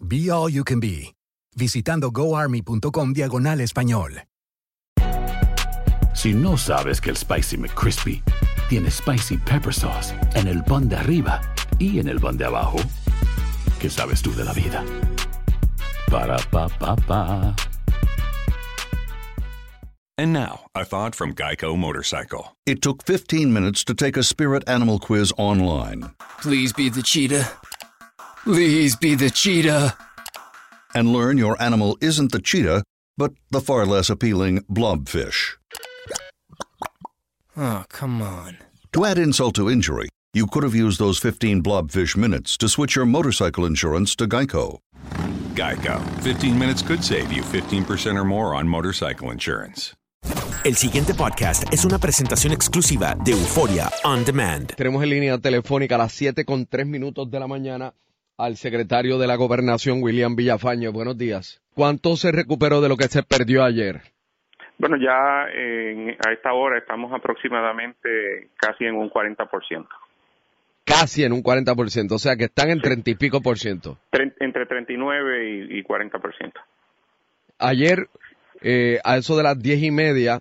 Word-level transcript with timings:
Be 0.00 0.30
All 0.30 0.50
You 0.50 0.64
Can 0.64 0.80
Be, 0.80 1.14
visitando 1.56 2.10
goarmy.com 2.10 3.12
diagonal 3.12 3.60
español. 3.60 4.24
Si 6.14 6.32
no 6.32 6.56
sabes 6.56 7.00
que 7.00 7.10
el 7.10 7.16
Spicy 7.16 7.56
McCrispy 7.56 8.22
tiene 8.68 8.90
Spicy 8.90 9.36
Pepper 9.38 9.72
Sauce 9.72 10.14
en 10.34 10.46
el 10.46 10.62
pan 10.62 10.88
de 10.88 10.96
arriba 10.96 11.40
y 11.78 11.98
en 11.98 12.08
el 12.08 12.20
pan 12.20 12.36
de 12.36 12.44
abajo, 12.44 12.78
¿qué 13.80 13.90
sabes 13.90 14.22
tú 14.22 14.34
de 14.34 14.44
la 14.44 14.52
vida? 14.52 14.84
Para, 16.10 16.36
pa, 16.50 16.68
pa, 16.68 16.96
pa. 16.96 17.54
And 20.16 20.32
now, 20.32 20.66
a 20.76 20.84
thought 20.84 21.16
from 21.16 21.34
Geico 21.34 21.76
Motorcycle. 21.76 22.56
It 22.66 22.80
took 22.80 23.04
15 23.04 23.52
minutes 23.52 23.82
to 23.84 23.94
take 23.94 24.16
a 24.16 24.22
spirit 24.22 24.62
animal 24.68 25.00
quiz 25.00 25.32
online 25.36 26.10
Please 26.44 26.74
be 26.74 26.90
the 26.90 27.02
cheetah. 27.02 27.48
Please 28.44 28.94
be 28.94 29.14
the 29.14 29.30
cheetah. 29.30 29.96
and 30.94 31.12
learn 31.12 31.38
your 31.38 31.60
animal 31.60 31.96
isn't 32.00 32.30
the 32.30 32.38
cheetah, 32.38 32.84
but 33.18 33.32
the 33.50 33.60
far 33.60 33.84
less 33.86 34.08
appealing 34.10 34.60
blobfish. 34.70 35.56
Oh, 37.56 37.84
come 37.88 38.22
on. 38.22 38.58
To 38.92 39.04
add 39.04 39.18
insult 39.18 39.54
to 39.56 39.68
injury, 39.68 40.08
you 40.34 40.46
could 40.46 40.62
have 40.62 40.74
used 40.74 40.98
those 40.98 41.18
15 41.18 41.62
blobfish 41.62 42.16
minutes 42.16 42.56
to 42.58 42.68
switch 42.68 42.94
your 42.96 43.06
motorcycle 43.06 43.64
insurance 43.66 44.14
to 44.16 44.26
Geico. 44.26 44.78
Geico. 45.54 46.00
15 46.22 46.58
minutes 46.58 46.82
could 46.82 47.02
save 47.02 47.32
you 47.32 47.42
15% 47.42 48.16
or 48.16 48.24
more 48.24 48.54
on 48.54 48.68
motorcycle 48.68 49.30
insurance. 49.30 49.94
El 50.64 50.76
siguiente 50.76 51.12
podcast 51.14 51.64
es 51.72 51.84
una 51.84 51.98
presentación 51.98 52.52
exclusiva 52.52 53.14
de 53.22 53.32
Euforia 53.32 53.90
On 54.04 54.24
Demand. 54.24 54.74
Tenemos 54.74 55.02
en 55.02 55.10
línea 55.10 55.38
telefónica 55.38 55.96
a 55.96 55.98
las 55.98 56.12
7 56.12 56.44
con 56.46 56.66
3 56.66 56.86
minutos 56.86 57.30
de 57.30 57.38
la 57.38 57.46
mañana 57.46 57.92
al 58.36 58.56
secretario 58.56 59.18
de 59.18 59.26
la 59.26 59.36
Gobernación, 59.36 60.02
William 60.02 60.34
Villafañe. 60.36 60.88
Buenos 60.88 61.16
días. 61.16 61.60
¿Cuánto 61.74 62.16
se 62.16 62.32
recuperó 62.32 62.80
de 62.80 62.88
lo 62.88 62.96
que 62.96 63.04
se 63.08 63.22
perdió 63.22 63.64
ayer? 63.64 64.00
Bueno, 64.78 64.96
ya 64.96 65.46
en- 65.54 66.10
a 66.26 66.32
esta 66.32 66.52
hora 66.52 66.78
estamos 66.78 67.12
aproximadamente 67.12 68.48
casi 68.56 68.84
en 68.84 68.96
un 68.96 69.08
40%. 69.08 69.86
Casi 70.84 71.24
en 71.24 71.32
un 71.32 71.42
40%, 71.42 72.12
o 72.16 72.18
sea 72.18 72.36
que 72.36 72.44
están 72.44 72.70
en 72.70 72.80
30 72.80 73.10
y 73.10 73.14
pico 73.14 73.40
por 73.40 73.58
ciento. 73.58 73.98
Tre- 74.12 74.34
entre 74.40 74.66
39 74.66 75.68
y, 75.70 75.78
y 75.78 75.82
40%. 75.82 76.52
Ayer, 77.58 78.08
eh, 78.60 78.98
a 79.04 79.16
eso 79.16 79.36
de 79.36 79.44
las 79.44 79.58
10 79.62 79.82
y 79.82 79.90
media, 79.90 80.40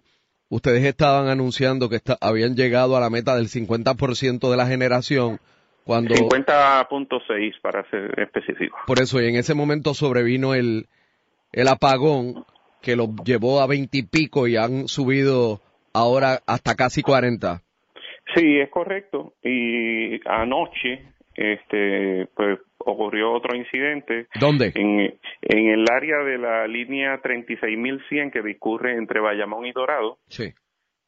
ustedes 0.50 0.84
estaban 0.84 1.28
anunciando 1.30 1.88
que 1.90 1.96
esta- 1.98 2.18
habían 2.20 2.56
llegado 2.56 2.98
a 2.98 3.00
la 3.00 3.10
meta 3.10 3.36
del 3.36 3.48
50% 3.48 4.52
de 4.52 4.58
la 4.58 4.66
generación 4.68 5.40
cuando... 5.84 6.16
50.6 6.16 7.62
para 7.62 7.90
ser 7.90 8.20
específico. 8.20 8.78
Por 8.88 9.02
eso, 9.02 9.22
y 9.22 9.28
en 9.28 9.36
ese 9.36 9.54
momento 9.54 9.94
sobrevino 9.94 10.54
el, 10.54 10.88
el 11.52 11.68
apagón 11.68 12.46
que 12.82 12.96
los 12.96 13.10
llevó 13.24 13.62
a 13.62 13.68
20 13.68 13.98
y 13.98 14.04
pico 14.04 14.48
y 14.48 14.58
han 14.58 14.88
subido 14.88 15.62
ahora 15.94 16.40
hasta 16.46 16.76
casi 16.76 17.02
40. 17.02 17.62
Sí, 18.36 18.60
es 18.60 18.70
correcto. 18.70 19.34
Y 19.44 20.20
anoche, 20.28 21.06
este, 21.36 22.28
pues 22.36 22.60
ocurrió 22.80 23.32
otro 23.32 23.56
incidente. 23.56 24.28
¿Dónde? 24.40 24.72
En, 24.76 25.18
en 25.42 25.70
el 25.70 25.86
área 25.90 26.18
de 26.20 26.38
la 26.38 26.68
línea 26.68 27.22
36.100 27.22 28.32
que 28.32 28.42
discurre 28.42 28.98
entre 28.98 29.20
Bayamón 29.20 29.66
y 29.66 29.72
Dorado. 29.72 30.18
Sí. 30.28 30.54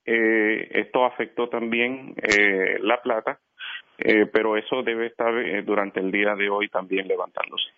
Eh, 0.06 0.70
esto 0.72 1.04
afectó 1.04 1.50
también 1.50 2.16
eh, 2.22 2.78
La 2.82 3.02
Plata, 3.02 3.40
eh, 3.98 4.26
pero 4.32 4.58
eso 4.58 4.84
debe 4.84 5.08
estar 5.08 5.34
eh, 5.38 5.64
durante 5.64 6.00
el 6.00 6.12
día 6.12 6.36
de 6.36 6.50
hoy 6.50 6.70
también 6.70 7.08
levantándose. 7.08 7.70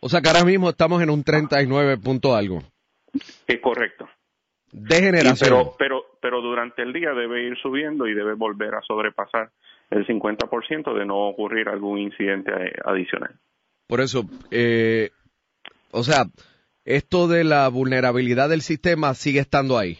O 0.00 0.08
sea 0.08 0.20
que 0.20 0.28
ahora 0.28 0.44
mismo 0.44 0.70
estamos 0.70 1.02
en 1.02 1.10
un 1.10 1.24
39 1.24 1.98
punto 1.98 2.34
algo. 2.34 2.62
Es 3.46 3.60
correcto. 3.60 4.08
De 4.70 4.96
generación. 4.96 5.48
pero, 5.48 5.74
pero, 5.78 6.04
pero 6.20 6.42
durante 6.42 6.82
el 6.82 6.92
día 6.92 7.12
debe 7.12 7.44
ir 7.44 7.56
subiendo 7.58 8.06
y 8.06 8.14
debe 8.14 8.34
volver 8.34 8.74
a 8.74 8.82
sobrepasar 8.82 9.50
el 9.90 10.06
50% 10.06 10.94
de 10.94 11.06
no 11.06 11.28
ocurrir 11.28 11.68
algún 11.68 11.98
incidente 11.98 12.52
eh, 12.52 12.72
adicional. 12.84 13.34
Por 13.86 14.00
eso, 14.00 14.24
eh, 14.50 15.10
o 15.90 16.02
sea, 16.02 16.26
esto 16.84 17.26
de 17.26 17.44
la 17.44 17.68
vulnerabilidad 17.68 18.50
del 18.50 18.60
sistema 18.60 19.14
sigue 19.14 19.40
estando 19.40 19.78
ahí. 19.78 19.98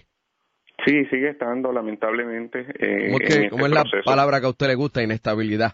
Sí, 0.89 1.05
sigue 1.07 1.29
estando 1.29 1.71
lamentablemente 1.71 2.61
eh, 2.79 3.09
¿Cómo 3.09 3.19
es, 3.21 3.37
en 3.37 3.43
este 3.43 3.51
cómo 3.51 3.67
es 3.67 3.73
la 3.73 3.85
palabra 4.05 4.41
que 4.41 4.47
a 4.47 4.51
usted 4.51 4.69
le 4.69 4.75
gusta? 4.75 5.03
Inestabilidad. 5.03 5.73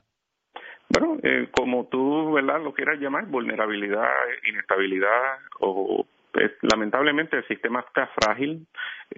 Bueno, 0.89 1.19
eh, 1.23 1.49
como 1.53 1.87
tú, 1.87 2.33
¿verdad? 2.33 2.61
Lo 2.63 2.75
quieras 2.75 2.99
llamar, 2.99 3.27
vulnerabilidad, 3.27 4.09
inestabilidad 4.49 5.39
o 5.61 6.05
pues, 6.33 6.51
lamentablemente 6.63 7.37
el 7.37 7.47
sistema 7.47 7.85
está 7.87 8.09
frágil, 8.09 8.67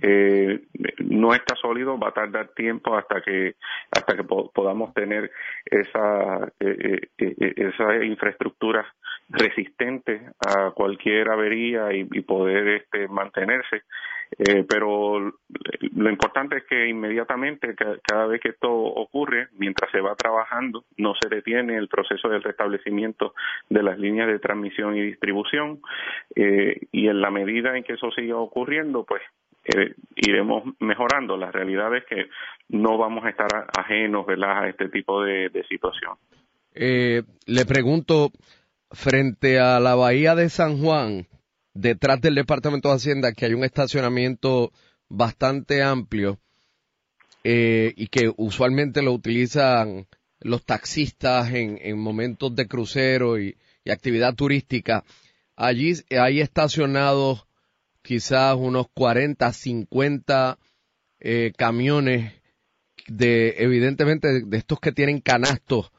eh, 0.02 0.60
no 0.98 1.32
está 1.34 1.56
sólido, 1.56 1.98
va 1.98 2.08
a 2.08 2.12
tardar 2.12 2.48
tiempo 2.48 2.94
hasta 2.94 3.22
que 3.22 3.54
hasta 3.90 4.16
que 4.16 4.22
po- 4.24 4.50
podamos 4.52 4.92
tener 4.92 5.30
esa 5.64 6.46
eh, 6.60 7.00
eh, 7.16 7.34
eh, 7.40 7.54
esa 7.56 8.04
infraestructura 8.04 8.86
resistente 9.30 10.20
a 10.46 10.72
cualquier 10.72 11.30
avería 11.30 11.90
y, 11.94 12.06
y 12.12 12.20
poder 12.20 12.68
este, 12.68 13.08
mantenerse. 13.08 13.82
Eh, 14.38 14.64
pero 14.68 15.20
lo 15.20 16.10
importante 16.10 16.56
es 16.58 16.64
que 16.64 16.88
inmediatamente, 16.88 17.74
ca- 17.74 17.98
cada 18.02 18.26
vez 18.26 18.40
que 18.40 18.48
esto 18.50 18.70
ocurre, 18.70 19.48
mientras 19.56 19.90
se 19.92 20.00
va 20.00 20.14
trabajando, 20.16 20.84
no 20.96 21.14
se 21.20 21.28
detiene 21.28 21.76
el 21.76 21.88
proceso 21.88 22.28
del 22.28 22.42
restablecimiento 22.42 23.34
de 23.70 23.82
las 23.82 23.98
líneas 23.98 24.26
de 24.28 24.38
transmisión 24.38 24.96
y 24.96 25.02
distribución 25.02 25.80
eh, 26.34 26.80
y 26.92 27.08
en 27.08 27.20
la 27.20 27.30
medida 27.30 27.76
en 27.76 27.84
que 27.84 27.94
eso 27.94 28.10
siga 28.10 28.36
ocurriendo, 28.36 29.04
pues 29.04 29.22
eh, 29.64 29.94
iremos 30.16 30.64
mejorando. 30.80 31.36
La 31.36 31.50
realidad 31.52 31.94
es 31.96 32.04
que 32.06 32.26
no 32.68 32.98
vamos 32.98 33.24
a 33.24 33.30
estar 33.30 33.48
ajenos 33.78 34.26
a 34.28 34.68
este 34.68 34.88
tipo 34.88 35.22
de, 35.22 35.48
de 35.50 35.64
situación. 35.64 36.14
Eh, 36.74 37.22
le 37.46 37.64
pregunto, 37.64 38.30
frente 38.90 39.58
a 39.58 39.80
la 39.80 39.94
bahía 39.94 40.34
de 40.34 40.48
San 40.50 40.78
Juan, 40.78 41.26
detrás 41.76 42.20
del 42.20 42.34
Departamento 42.34 42.88
de 42.88 42.96
Hacienda, 42.96 43.32
que 43.32 43.46
hay 43.46 43.54
un 43.54 43.64
estacionamiento 43.64 44.72
bastante 45.08 45.82
amplio 45.82 46.38
eh, 47.44 47.92
y 47.96 48.08
que 48.08 48.32
usualmente 48.36 49.02
lo 49.02 49.12
utilizan 49.12 50.06
los 50.40 50.64
taxistas 50.64 51.52
en, 51.52 51.78
en 51.80 51.98
momentos 51.98 52.54
de 52.54 52.66
crucero 52.66 53.38
y, 53.38 53.56
y 53.84 53.90
actividad 53.90 54.34
turística. 54.34 55.04
Allí 55.54 55.92
hay 56.10 56.40
estacionados 56.40 57.46
quizás 58.02 58.56
unos 58.56 58.86
40, 58.94 59.52
50 59.52 60.58
eh, 61.20 61.52
camiones 61.56 62.32
de, 63.08 63.54
evidentemente, 63.58 64.44
de 64.44 64.56
estos 64.56 64.80
que 64.80 64.92
tienen 64.92 65.20
canastos 65.20 65.92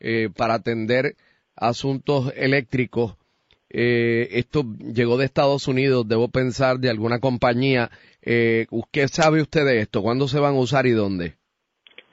eh, 0.00 0.30
para 0.34 0.54
atender 0.54 1.16
asuntos 1.56 2.32
eléctricos. 2.36 3.16
Eh, 3.76 4.28
esto 4.38 4.62
llegó 4.78 5.18
de 5.18 5.24
Estados 5.24 5.66
Unidos, 5.66 6.08
debo 6.08 6.28
pensar, 6.28 6.76
de 6.78 6.90
alguna 6.90 7.18
compañía. 7.18 7.88
Eh, 8.22 8.66
¿Qué 8.92 9.08
sabe 9.08 9.42
usted 9.42 9.64
de 9.64 9.80
esto? 9.80 10.00
¿Cuándo 10.00 10.28
se 10.28 10.38
van 10.38 10.54
a 10.54 10.60
usar 10.60 10.86
y 10.86 10.92
dónde? 10.92 11.34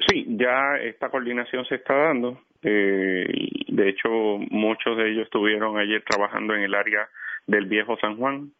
Sí, 0.07 0.25
ya 0.29 0.77
esta 0.81 1.09
coordinación 1.09 1.63
se 1.65 1.75
está 1.75 1.93
dando. 1.93 2.41
Eh, 2.63 3.27
de 3.67 3.89
hecho, 3.89 4.09
muchos 4.49 4.97
de 4.97 5.11
ellos 5.11 5.25
estuvieron 5.25 5.77
ayer 5.77 6.03
trabajando 6.09 6.55
en 6.55 6.63
el 6.63 6.73
área 6.73 7.07
del 7.45 7.67
viejo 7.67 7.95
San 7.97 8.17
Juan 8.17 8.51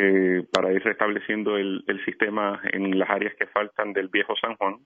eh, 0.00 0.42
para 0.52 0.70
ir 0.72 0.82
restableciendo 0.82 1.56
el, 1.56 1.82
el, 1.86 2.04
sistema 2.04 2.60
en 2.72 2.98
las 2.98 3.08
áreas 3.08 3.34
que 3.36 3.46
faltan 3.46 3.92
del 3.92 4.08
viejo 4.08 4.34
San 4.36 4.56
Juan 4.56 4.76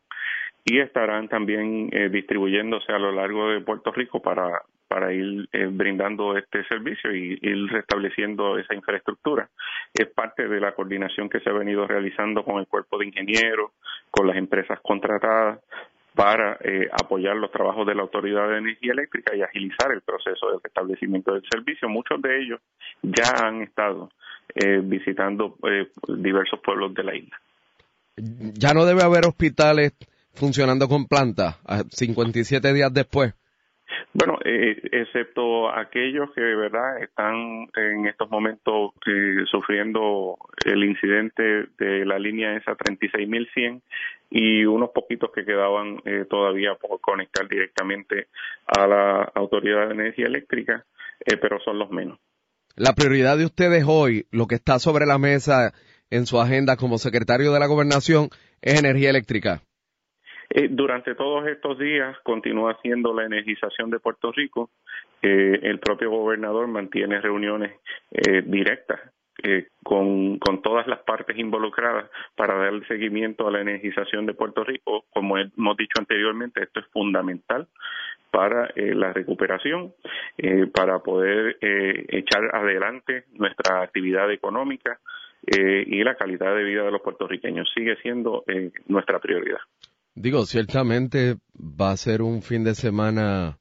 y 0.65 0.81
estarán 0.81 1.29
también 1.29 1.89
eh, 1.93 2.09
distribuyéndose 2.09 2.93
a 2.93 2.99
lo 2.99 3.13
largo 3.13 3.51
de 3.51 3.61
Puerto 3.61 3.93
Rico 3.93 4.21
para, 4.21 4.63
para 4.89 5.13
ir 5.13 5.49
eh, 5.53 5.69
brindando 5.71 6.37
este 6.37 6.65
servicio 6.65 7.15
y 7.15 7.39
ir 7.41 7.71
restableciendo 7.71 8.59
esa 8.59 8.75
infraestructura. 8.75 9.49
Es 9.95 10.09
parte 10.09 10.49
de 10.49 10.61
la 10.61 10.73
coordinación 10.73 11.29
que 11.29 11.41
se 11.41 11.51
ha 11.51 11.53
venido 11.53 11.87
realizando 11.87 12.43
con 12.45 12.59
el 12.59 12.67
cuerpo 12.67 12.99
de 12.99 13.07
ingenieros, 13.07 13.73
con 14.11 14.27
las 14.27 14.37
empresas 14.37 14.81
contratadas, 14.83 15.61
para 16.19 16.59
eh, 16.65 16.89
apoyar 16.91 17.37
los 17.37 17.53
trabajos 17.53 17.87
de 17.87 17.95
la 17.95 18.03
Autoridad 18.03 18.49
de 18.49 18.59
Energía 18.59 18.91
Eléctrica 18.91 19.37
y 19.37 19.43
agilizar 19.43 19.93
el 19.93 20.01
proceso 20.01 20.51
de 20.51 20.59
restablecimiento 20.65 21.33
del 21.33 21.45
servicio. 21.49 21.89
Muchos 21.89 22.21
de 22.21 22.43
ellos 22.43 22.61
ya 23.03 23.47
han 23.47 23.63
estado 23.63 24.11
eh, 24.53 24.81
visitando 24.83 25.57
eh, 25.71 25.87
diversos 26.09 26.59
pueblos 26.59 26.93
de 26.95 27.05
la 27.05 27.15
isla. 27.15 27.41
Ya 28.17 28.75
no 28.75 28.85
debe 28.85 29.05
haber 29.05 29.27
hospitales 29.27 29.93
funcionando 30.35 30.89
con 30.89 31.07
planta 31.07 31.59
57 31.89 32.73
días 32.73 32.93
después. 32.93 33.35
Bueno, 34.15 34.39
eh, 34.45 34.81
excepto 34.91 35.71
aquellos 35.71 36.31
que 36.35 36.41
de 36.41 36.57
verdad 36.57 37.03
están 37.03 37.69
en 37.77 38.07
estos 38.07 38.31
momentos 38.31 38.93
eh, 39.07 39.45
sufriendo 39.51 40.37
el 40.65 40.83
incidente 40.83 41.67
de 41.79 42.07
la 42.07 42.19
línea 42.19 42.57
esa 42.57 42.73
36.100 42.73 43.83
y 44.31 44.65
unos 44.65 44.91
poquitos 44.91 45.31
que 45.35 45.45
quedaban 45.45 46.01
eh, 46.05 46.25
todavía 46.29 46.75
por 46.75 47.01
conectar 47.01 47.49
directamente 47.49 48.29
a 48.67 48.87
la 48.87 49.23
Autoridad 49.35 49.89
de 49.89 49.95
Energía 49.95 50.27
Eléctrica, 50.27 50.85
eh, 51.21 51.37
pero 51.37 51.59
son 51.61 51.79
los 51.79 51.91
menos. 51.91 52.19
La 52.77 52.95
prioridad 52.95 53.37
de 53.37 53.45
ustedes 53.45 53.85
hoy, 53.87 54.27
lo 54.31 54.47
que 54.47 54.55
está 54.55 54.79
sobre 54.79 55.07
la 55.07 55.19
mesa 55.19 55.73
en 56.11 56.27
su 56.27 56.41
agenda 56.41 56.77
como 56.77 56.99
secretario 56.99 57.53
de 57.53 57.61
la 57.61 57.67
Gobernación, 57.67 58.29
es 58.63 58.79
energía 58.79 59.11
eléctrica. 59.11 59.63
Eh, 60.59 60.67
durante 60.73 61.15
todos 61.15 61.47
estos 61.47 61.79
días 61.79 62.19
continúa 62.25 62.77
siendo 62.83 63.15
la 63.15 63.25
energización 63.25 63.91
de 63.91 64.01
Puerto 64.01 64.33
Rico. 64.33 64.71
Eh, 65.23 65.61
el 65.63 65.79
propio 65.79 66.11
gobernador 66.11 66.67
mantiene 66.67 67.21
reuniones 67.21 67.79
eh, 68.11 68.43
directas 68.45 68.99
eh, 69.45 69.69
con, 69.85 70.41
todas 70.65 70.89
las 70.89 70.99
partes 71.05 71.39
involucradas 71.39 72.11
para 72.35 72.57
dar 72.57 72.73
seguimiento 72.89 73.47
a 73.47 73.53
la 73.53 73.61
energización 73.61 74.27
de 74.27 74.35
Puerto 74.35 74.65
Rico. 74.65 75.05
Como 75.11 75.39
hemos 75.39 75.77
dicho 75.77 75.95
anteriormente, 75.97 76.65
esto 76.65 76.81
es 76.81 76.87
fundamental 76.87 77.69
para 78.33 78.67
eh, 78.75 78.97
la 78.97 79.13
recuperación, 79.13 79.95
para 80.75 80.99
poder 80.99 81.57
echar 81.61 82.53
adelante 82.53 83.27
nuestra 83.35 83.83
actividad 83.83 84.31
económica 84.33 84.99
y 85.47 86.03
la 86.03 86.17
calidad 86.17 86.55
de 86.57 86.65
vida 86.65 86.83
de 86.83 86.91
los 86.91 87.01
puertorriqueños. 87.01 87.71
Sigue 87.75 87.97
siendo 88.03 88.45
nuestra 88.89 89.21
prioridad. 89.21 89.61
Digo, 90.15 90.47
ciertamente 90.47 91.37
va 91.55 91.93
a 91.93 91.97
ser 91.97 92.23
un 92.23 92.43
fin 92.43 92.65
de 92.65 92.75
semana 92.75 93.59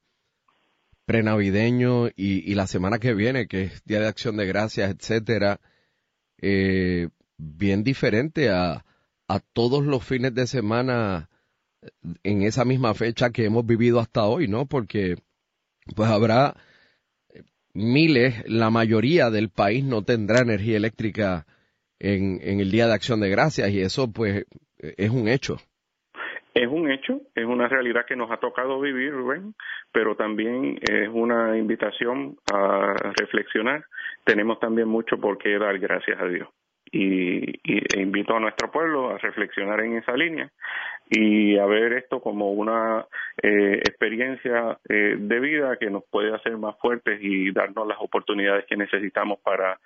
prenavideño 1.06 2.10
y, 2.16 2.54
la 2.56 2.68
semana 2.68 3.00
que 3.00 3.14
viene, 3.14 3.48
que 3.48 3.64
es 3.64 3.84
Día 3.86 4.02
de 4.02 4.08
Acción 4.08 4.36
de 4.38 4.46
Gracias, 4.46 4.92
etcétera, 4.92 5.62
eh, 6.40 7.10
bien 7.38 7.84
diferente 7.84 8.50
a, 8.50 8.86
a 9.28 9.40
todos 9.40 9.86
los 9.86 10.04
fines 10.04 10.34
de 10.34 10.48
semana 10.48 11.30
en 12.24 12.42
esa 12.44 12.66
misma 12.66 12.94
fecha 12.94 13.30
que 13.30 13.46
hemos 13.46 13.66
vivido 13.66 14.00
hasta 14.00 14.26
hoy, 14.26 14.48
¿no? 14.48 14.66
Porque 14.66 15.16
pues 15.96 16.10
habrá 16.10 16.58
miles, 17.74 18.44
la 18.48 18.70
mayoría 18.70 19.30
del 19.30 19.50
país 19.50 19.84
no 19.84 20.04
tendrá 20.04 20.42
energía 20.42 20.78
eléctrica 20.78 21.46
en, 22.00 22.40
en 22.42 22.60
el 22.60 22.72
Día 22.72 22.88
de 22.88 22.94
Acción 22.94 23.20
de 23.20 23.30
Gracias 23.30 23.70
y 23.72 23.82
eso 23.82 24.12
pues 24.12 24.46
es 24.80 25.10
un 25.10 25.28
hecho. 25.28 25.58
Es 26.58 26.68
un 26.68 26.90
hecho, 26.90 27.22
es 27.36 27.46
una 27.46 27.68
realidad 27.68 28.08
que 28.08 28.16
nos 28.16 28.32
ha 28.32 28.38
tocado 28.38 28.80
vivir, 28.80 29.12
Rubén, 29.12 29.54
pero 29.92 30.16
también 30.16 30.80
es 30.90 31.08
una 31.08 31.56
invitación 31.56 32.36
a 32.52 32.96
reflexionar. 33.16 33.86
Tenemos 34.24 34.60
también 34.60 34.88
mucho 34.88 35.20
por 35.20 35.38
qué 35.38 35.60
dar 35.60 35.78
gracias 35.78 36.20
a 36.20 36.26
Dios. 36.26 36.50
Y, 36.92 37.58
invito 38.00 38.36
a 38.36 38.40
nuestro 38.40 38.72
pueblo 38.72 39.10
a 39.10 39.18
reflexionar 39.18 39.82
en 39.82 39.98
esa 39.98 40.16
línea 40.16 40.52
y 41.10 41.58
a 41.58 41.66
ver 41.66 41.94
esto 41.94 42.22
como 42.22 42.52
una 42.52 43.06
eh, 43.42 43.80
experiencia 43.80 44.78
eh, 44.90 45.16
de 45.18 45.40
vida 45.40 45.78
que 45.80 45.90
nos 45.90 46.04
puede 46.10 46.36
hacer 46.36 46.58
más 46.58 46.76
fuertes 46.80 47.20
y 47.22 47.52
darnos 47.52 47.88
las 47.88 47.98
oportunidades 48.00 48.66
que 48.68 48.76
necesitamos 48.76 49.40
para 49.40 49.80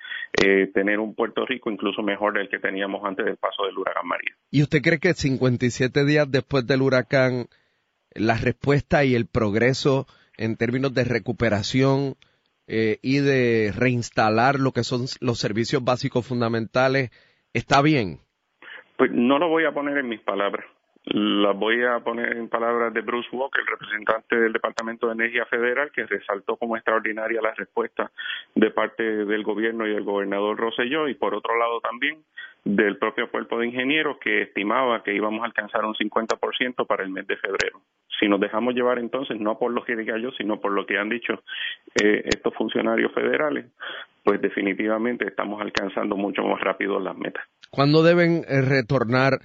eh, 0.44 0.70
tener 0.74 1.00
un 1.00 1.16
Puerto 1.16 1.46
Rico 1.46 1.70
incluso 1.70 2.02
mejor 2.02 2.34
del 2.34 2.50
que 2.50 2.60
teníamos 2.60 3.04
antes 3.06 3.26
del 3.26 3.38
paso 3.38 3.66
del 3.66 3.78
huracán 3.78 4.08
María. 4.08 4.36
¿Y 4.50 4.64
usted 4.64 4.82
cree 4.82 5.00
que 5.00 5.14
57 5.14 6.06
días 6.06 6.32
después 6.32 6.66
del 6.66 6.82
huracán 6.82 7.46
la 8.14 8.36
respuesta 8.38 9.04
y 9.04 9.16
el 9.16 9.28
progreso 9.28 10.08
en 10.38 10.58
términos 10.58 10.94
de 10.94 11.04
recuperación 11.04 12.16
eh, 12.74 13.00
y 13.02 13.20
de 13.20 13.74
reinstalar 13.76 14.58
lo 14.58 14.72
que 14.72 14.86
son 14.86 15.02
los 15.20 15.40
servicios 15.40 15.84
básicos 15.84 16.26
fundamentales 16.26 17.12
está 17.54 17.82
bien? 17.82 18.20
Pues 18.96 19.12
no 19.12 19.40
lo 19.40 19.50
voy 19.50 19.66
a 19.66 19.74
poner 19.74 19.98
en 19.98 20.08
mis 20.08 20.22
palabras 20.22 20.66
las 21.06 21.58
voy 21.58 21.84
a 21.84 22.00
poner 22.00 22.38
en 22.38 22.48
palabras 22.48 22.94
de 22.94 23.02
Bruce 23.02 23.30
Walker, 23.32 23.64
representante 23.66 24.36
del 24.36 24.54
Departamento 24.54 25.08
de 25.08 25.14
Energía 25.14 25.46
Federal, 25.46 25.92
que 25.92 26.06
resaltó 26.06 26.58
como 26.58 26.76
extraordinaria 26.78 27.42
la 27.42 27.54
respuesta 27.56 28.12
de 28.54 28.70
parte 28.70 29.04
del 29.04 29.44
gobierno 29.44 29.88
y 29.88 29.94
del 29.94 30.04
gobernador 30.04 30.58
Rosselló, 30.58 31.08
y 31.08 31.16
por 31.16 31.34
otro 31.34 31.58
lado 31.58 31.82
también 31.82 32.24
del 32.64 32.98
propio 32.98 33.30
cuerpo 33.30 33.58
de 33.60 33.68
ingenieros 33.68 34.18
que 34.20 34.44
estimaba 34.44 35.04
que 35.04 35.16
íbamos 35.16 35.42
a 35.42 35.46
alcanzar 35.46 35.84
un 35.86 35.96
50% 35.96 36.86
para 36.86 37.04
el 37.04 37.10
mes 37.10 37.26
de 37.28 37.38
febrero. 37.38 37.82
Si 38.20 38.28
nos 38.28 38.40
dejamos 38.40 38.76
llevar 38.76 39.00
entonces, 39.00 39.40
no 39.40 39.58
por 39.58 39.72
lo 39.72 39.84
que 39.84 39.96
diga 39.96 40.18
yo, 40.20 40.30
sino 40.38 40.60
por 40.60 40.72
lo 40.72 40.86
que 40.86 40.98
han 40.98 41.10
dicho 41.10 41.34
eh, 42.02 42.22
estos 42.26 42.54
funcionarios 42.54 43.12
federales, 43.14 43.66
pues 44.24 44.40
definitivamente 44.42 45.26
estamos 45.28 45.60
alcanzando 45.62 46.16
mucho 46.16 46.44
más 46.44 46.62
rápido 46.62 47.00
las 47.00 47.18
metas. 47.18 47.44
¿Cuándo 47.72 48.04
deben 48.04 48.44
eh, 48.48 48.62
retornar? 48.62 49.40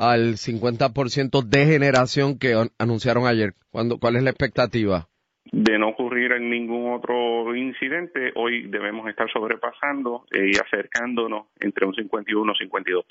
al 0.00 0.38
50% 0.38 1.42
de 1.44 1.66
generación 1.66 2.38
que 2.38 2.54
anunciaron 2.78 3.26
ayer? 3.26 3.52
¿Cuándo, 3.70 3.98
¿Cuál 3.98 4.16
es 4.16 4.22
la 4.22 4.30
expectativa? 4.30 5.09
De 5.52 5.78
no 5.78 5.88
ocurrir 5.88 6.32
en 6.32 6.48
ningún 6.48 6.92
otro 6.92 7.54
incidente, 7.56 8.32
hoy 8.36 8.68
debemos 8.68 9.08
estar 9.08 9.28
sobrepasando 9.32 10.24
y 10.30 10.56
acercándonos 10.56 11.46
entre 11.58 11.86
un 11.86 11.94
51 11.94 12.52
y 12.58 12.64
un 12.64 12.70
52%. 12.70 13.04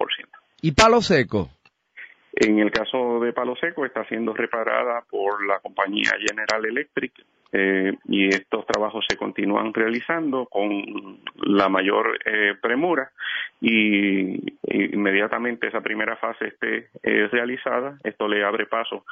¿Y 0.61 0.71
Palo 0.71 1.01
Seco? 1.01 1.49
En 2.31 2.59
el 2.59 2.71
caso 2.71 3.19
de 3.19 3.33
Palo 3.33 3.55
Seco 3.57 3.85
está 3.85 4.05
siendo 4.07 4.33
reparada 4.33 5.03
por 5.09 5.45
la 5.45 5.59
compañía 5.59 6.11
General 6.17 6.65
Electric 6.65 7.11
eh, 7.51 7.93
y 8.05 8.27
estos 8.27 8.65
trabajos 8.65 9.05
se 9.09 9.17
continúan 9.17 9.73
realizando 9.73 10.45
con 10.45 11.19
la 11.35 11.69
mayor 11.69 12.19
eh, 12.25 12.55
premura 12.61 13.11
y, 13.61 14.57
inmediatamente 14.71 15.67
esa 15.67 15.81
primera 15.81 16.15
fase 16.17 16.47
esté 16.47 16.89
eh, 17.03 17.27
realizada, 17.31 17.97
esto 18.03 18.27
le 18.27 18.43
abre 18.43 18.65
paso 18.65 19.03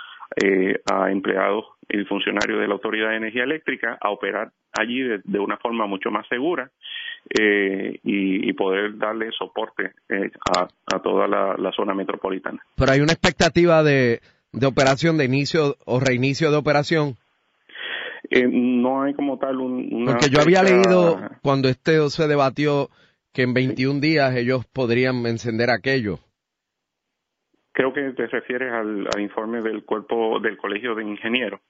eh, 0.44 0.80
a 0.92 1.10
empleados 1.10 1.66
y 1.90 2.04
funcionarios 2.04 2.60
de 2.60 2.68
la 2.68 2.74
Autoridad 2.74 3.10
de 3.10 3.18
Energía 3.18 3.44
Eléctrica 3.44 3.98
a 4.00 4.10
operar 4.10 4.52
allí 4.74 5.02
de, 5.24 5.40
una 5.40 5.58
forma 5.58 5.88
mucho 5.88 6.12
más 6.12 6.28
segura 6.28 6.70
eh, 7.40 8.00
y, 8.04 8.50
y, 8.50 8.54
poder 8.54 8.98
darle 8.98 9.32
soporte 9.32 9.94
eh, 10.10 10.32
a, 10.56 10.68
a, 10.94 11.02
toda 11.02 11.28
la, 11.28 11.72
zona 11.76 11.94
metropolitana. 11.94 12.60
Pero 12.76 12.92
hay 12.92 13.00
una 13.00 13.14
expectativa 13.14 13.84
de 13.84 14.20
operación, 14.66 15.18
de 15.18 15.26
inicio 15.26 15.78
o 15.86 16.00
reinicio 16.00 16.52
de 16.52 16.58
operación. 16.58 17.16
Eh, 18.30 18.48
no 18.48 19.04
hay 19.04 19.14
como 19.14 19.38
tal 19.38 19.60
un, 19.60 19.90
una 19.92 20.14
Porque 20.14 20.30
yo 20.30 20.42
había 20.42 20.64
leído 20.64 21.20
cuando 21.42 21.70
este 21.70 22.10
se 22.10 22.28
debatió 22.28 22.90
que 23.34 23.44
en 23.44 23.54
21 23.54 24.00
días 24.00 24.36
ellos 24.36 24.66
podrían 24.66 25.26
encender 25.26 25.70
aquello. 25.70 26.20
Creo 27.72 27.94
que 27.94 28.02
te 28.14 28.28
refieres 28.28 28.74
al, 28.74 29.08
al 29.14 29.22
informe 29.22 29.62
del 29.62 29.86
cuerpo 29.86 30.40
del 30.40 30.58
Colegio 30.58 30.96
de 30.96 31.04
Ingenieros. 31.04 31.62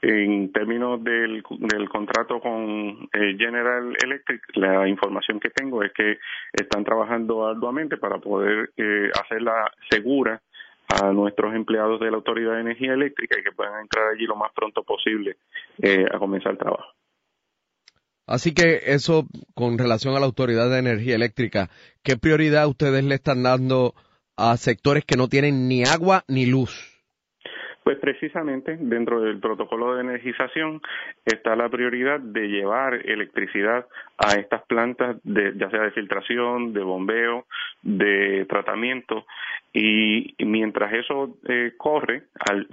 En 0.00 0.52
términos 0.52 1.02
del, 1.02 1.42
del 1.60 1.88
contrato 1.88 2.38
con 2.40 3.08
eh, 3.12 3.36
General 3.38 3.96
Electric, 4.02 4.42
la 4.54 4.86
información 4.86 5.40
que 5.40 5.48
tengo 5.48 5.82
es 5.82 5.92
que 5.92 6.18
están 6.52 6.84
trabajando 6.84 7.46
arduamente 7.46 7.96
para 7.96 8.18
poder 8.18 8.70
eh, 8.76 9.10
hacerla 9.18 9.70
segura 9.88 10.42
a 10.88 11.12
nuestros 11.12 11.54
empleados 11.54 12.00
de 12.00 12.10
la 12.10 12.16
Autoridad 12.16 12.54
de 12.54 12.60
Energía 12.60 12.92
Eléctrica 12.92 13.38
y 13.38 13.42
que 13.42 13.52
puedan 13.52 13.80
entrar 13.80 14.08
allí 14.08 14.26
lo 14.26 14.36
más 14.36 14.52
pronto 14.52 14.82
posible 14.82 15.36
eh, 15.82 16.06
a 16.12 16.18
comenzar 16.18 16.52
el 16.52 16.58
trabajo. 16.58 16.92
Así 18.26 18.54
que 18.54 18.80
eso 18.86 19.26
con 19.54 19.76
relación 19.78 20.16
a 20.16 20.20
la 20.20 20.26
Autoridad 20.26 20.70
de 20.70 20.78
Energía 20.78 21.14
Eléctrica, 21.14 21.68
¿qué 22.02 22.16
prioridad 22.16 22.66
ustedes 22.66 23.04
le 23.04 23.16
están 23.16 23.42
dando 23.42 23.94
a 24.36 24.56
sectores 24.56 25.04
que 25.04 25.16
no 25.16 25.28
tienen 25.28 25.68
ni 25.68 25.84
agua 25.84 26.24
ni 26.26 26.46
luz? 26.46 26.90
Pues 27.84 27.98
precisamente 27.98 28.78
dentro 28.80 29.20
del 29.20 29.40
protocolo 29.40 29.94
de 29.94 30.00
energización 30.00 30.80
está 31.26 31.54
la 31.54 31.68
prioridad 31.68 32.18
de 32.18 32.48
llevar 32.48 32.94
electricidad 32.94 33.86
a 34.16 34.36
estas 34.40 34.64
plantas, 34.64 35.18
de, 35.22 35.52
ya 35.56 35.68
sea 35.68 35.82
de 35.82 35.90
filtración, 35.90 36.72
de 36.72 36.82
bombeo, 36.82 37.44
de 37.84 38.46
tratamiento, 38.46 39.26
y, 39.72 40.34
mientras 40.38 40.92
eso 40.92 41.36
eh, 41.48 41.72
corre, 41.76 42.22
al, 42.48 42.66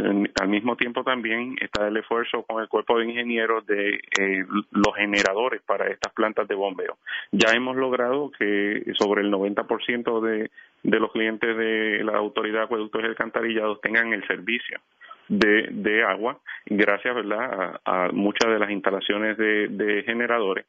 mismo 0.48 0.76
tiempo 0.76 1.04
también 1.04 1.56
está 1.60 1.88
el 1.88 1.98
esfuerzo 1.98 2.44
con 2.44 2.62
el 2.62 2.70
cuerpo 2.70 3.00
de 3.00 3.06
ingenieros 3.06 3.66
de 3.66 3.96
eh, 4.20 4.46
los 4.72 4.96
generadores 4.96 5.62
para 5.64 5.88
estas 5.88 6.14
plantas 6.14 6.48
de 6.48 6.56
bombeo. 6.56 6.98
Ya 7.32 7.54
hemos 7.54 7.76
logrado 7.76 8.32
que 8.32 8.84
sobre 9.00 9.22
el 9.22 9.32
90% 9.32 10.22
de, 10.22 10.52
de 10.84 11.00
los 11.00 11.12
clientes 11.12 11.58
de 11.58 12.04
la 12.04 12.18
Autoridad 12.18 12.60
de 12.60 12.66
Acueductos 12.66 13.02
y 13.02 13.08
Alcantarillados 13.08 13.82
tengan 13.82 14.14
el 14.14 14.26
servicio 14.28 14.80
de, 15.28 15.70
de 15.72 16.04
agua, 16.04 16.40
gracias 16.66 17.16
¿verdad? 17.16 17.80
A, 17.84 18.10
muchas 18.14 18.52
de 18.52 18.60
las 18.60 18.70
instalaciones 18.70 19.38
de, 19.38 19.70
de 19.70 20.04
generadores. 20.04 20.66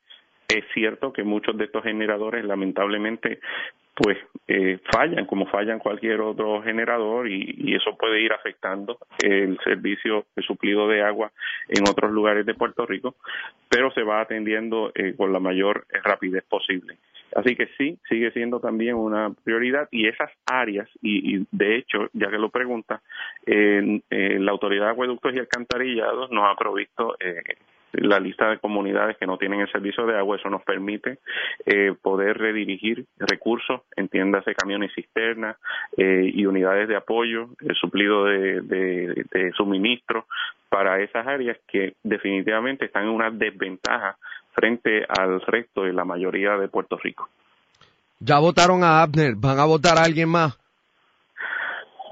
Es 0.49 0.65
cierto 0.73 1.13
que 1.13 1.25
muchos 1.25 1.57
de 1.59 1.65
estos 1.65 1.83
generadores 1.83 2.45
lamentablemente 2.45 3.41
pues 3.95 4.19
eh, 4.49 4.79
fallan 4.93 5.27
como 5.27 5.47
fallan 5.47 5.79
cualquier 5.79 6.21
otro 6.21 6.63
generador 6.63 7.29
y, 7.29 7.55
y, 7.59 7.75
eso 7.75 7.97
puede 7.97 8.21
ir 8.21 8.33
afectando 8.33 8.99
el 9.23 9.59
servicio 9.65 10.27
de 10.35 10.43
suplido 10.43 10.89
de 10.89 11.03
agua 11.03 11.31
en 11.69 11.89
otros 11.89 12.11
lugares 12.11 12.47
de 12.47 12.55
Puerto 12.55 12.87
Rico, 12.87 13.15
pero 13.69 13.91
se 13.93 14.03
va 14.03 14.21
atendiendo 14.21 14.93
eh, 14.95 15.15
con 15.17 15.33
la 15.33 15.41
mayor 15.41 15.87
rapidez 16.05 16.45
posible. 16.45 16.97
Así 17.35 17.57
que 17.57 17.69
sí, 17.79 17.99
sigue 18.09 18.31
siendo 18.33 18.61
también 18.61 18.95
una 18.95 19.33
prioridad 19.45 19.89
y 19.91 20.07
esas 20.07 20.31
áreas, 20.47 20.89
y, 21.01 21.47
de 21.51 21.77
hecho, 21.77 22.09
ya 22.13 22.29
que 22.29 22.39
lo 22.39 22.51
pregunta, 22.51 23.01
eh, 23.47 24.01
la 24.11 24.51
Autoridad 24.51 24.87
de 24.87 24.93
Acueductos 24.93 25.35
y 25.35 25.39
Alcantarillados 25.39 26.31
nos 26.31 26.45
ha 26.45 26.57
provisto 26.57 27.17
eh, 27.21 27.43
la 27.93 28.19
lista 28.19 28.49
de 28.51 28.59
comunidades 28.59 29.17
que 29.19 29.27
no 29.27 29.37
tienen 29.37 29.61
el 29.61 29.71
servicio 29.71 30.07
de 30.07 30.17
agua. 30.17 30.37
Eso 30.37 30.49
nos 30.51 30.63
permite 30.63 31.19
eh, 31.67 31.95
poder 32.01 32.39
redirigir 32.39 33.07
recursos, 33.19 33.83
entiéndase 33.97 34.55
camiones 34.55 34.93
cisternas 34.95 35.57
eh, 35.97 36.31
y 36.33 36.47
unidades 36.47 36.89
de 36.89 36.97
apoyo, 36.97 37.49
el 37.61 37.75
suplido 37.77 38.25
de, 38.25 38.61
de, 38.63 39.25
de 39.31 39.53
suministro 39.53 40.27
para 40.69 41.01
esas 41.01 41.27
áreas 41.27 41.59
que 41.69 41.95
definitivamente 42.03 42.87
están 42.87 43.05
en 43.05 43.11
una 43.11 43.31
desventaja 43.31 44.17
frente 44.55 45.05
al 45.07 45.41
resto 45.43 45.85
de 45.85 45.93
la 45.93 46.05
mayoría 46.05 46.57
de 46.57 46.69
Puerto 46.69 46.97
Rico. 46.97 47.29
Ya 48.21 48.39
votaron 48.39 48.85
a 48.85 49.03
Abner, 49.03 49.35
¿van 49.37 49.59
a 49.59 49.65
votar 49.65 49.99
a 49.99 50.05
alguien 50.05 50.29
más? 50.29 50.59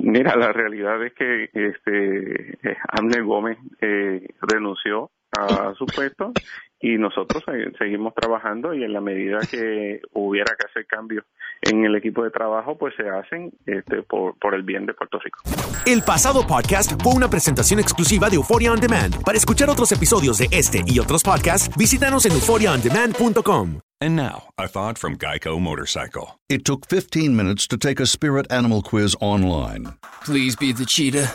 Mira, 0.01 0.35
la 0.37 0.53
realidad 0.53 1.05
es 1.05 1.13
que 1.13 1.51
este 1.53 2.59
Abner 2.89 3.23
Gómez 3.23 3.59
eh, 3.81 4.27
renunció 4.41 5.11
a 5.39 5.75
su 5.79 5.87
puesto 5.87 6.33
y 6.81 6.97
nosotros 6.97 7.45
seguimos 7.79 8.15
trabajando 8.15 8.75
y 8.75 8.83
en 8.83 8.93
la 8.93 9.01
medida 9.01 9.39
que 9.51 10.01
hubiera 10.13 10.57
que 10.57 10.67
hacer 10.67 10.87
cambios 10.87 11.25
en 11.61 11.85
el 11.85 11.95
equipo 11.95 12.25
de 12.25 12.31
trabajo, 12.31 12.79
pues 12.79 12.95
se 12.97 13.09
hacen 13.09 13.53
este, 13.67 14.03
por, 14.03 14.39
por 14.39 14.55
el 14.55 14.63
bien 14.63 14.87
de 14.87 14.95
Puerto 14.95 15.19
Rico. 15.19 15.43
El 15.85 16.03
pasado 16.03 16.47
podcast 16.47 17.01
fue 17.03 17.13
una 17.15 17.29
presentación 17.29 17.81
exclusiva 17.81 18.31
de 18.31 18.37
Euphoria 18.37 18.73
On 18.73 18.81
Demand. 18.81 19.23
Para 19.23 19.37
escuchar 19.37 19.69
otros 19.69 19.93
episodios 19.93 20.39
de 20.39 20.49
este 20.51 20.83
y 20.87 20.99
otros 20.99 21.23
podcasts, 21.23 21.71
visítanos 21.77 22.25
en 22.25 22.33
euphoriaondemand.com. 22.33 23.81
And 24.03 24.17
now, 24.17 24.45
a 24.57 24.67
thought 24.67 24.97
from 24.97 25.19
Geico 25.19 25.61
Motorcycle. 25.61 26.41
It 26.49 26.65
took 26.65 26.87
15 26.87 27.37
minutes 27.37 27.67
to 27.69 27.77
take 27.77 28.01
a 28.01 28.07
spirit 28.07 28.51
animal 28.51 28.81
quiz 28.81 29.15
online. 29.21 29.93
Please 30.25 30.57
be 30.57 30.73
the 30.73 30.87
cheetah. 30.87 31.31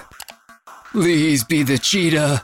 Please 0.92 1.44
be 1.44 1.62
the 1.62 1.78
cheetah. 1.78 2.44